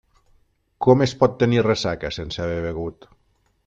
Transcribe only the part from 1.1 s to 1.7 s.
pot tenir